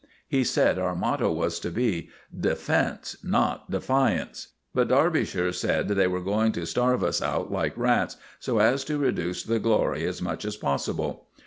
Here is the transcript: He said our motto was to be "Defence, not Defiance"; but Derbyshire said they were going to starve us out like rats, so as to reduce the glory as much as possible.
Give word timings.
He 0.27 0.43
said 0.43 0.79
our 0.79 0.95
motto 0.95 1.31
was 1.31 1.59
to 1.59 1.69
be 1.69 2.09
"Defence, 2.35 3.17
not 3.23 3.69
Defiance"; 3.69 4.47
but 4.73 4.87
Derbyshire 4.87 5.51
said 5.53 5.89
they 5.89 6.07
were 6.07 6.21
going 6.23 6.53
to 6.53 6.65
starve 6.65 7.03
us 7.03 7.21
out 7.21 7.51
like 7.51 7.77
rats, 7.77 8.17
so 8.39 8.57
as 8.57 8.83
to 8.85 8.97
reduce 8.97 9.43
the 9.43 9.59
glory 9.59 10.07
as 10.07 10.19
much 10.19 10.43
as 10.43 10.57
possible. 10.57 11.27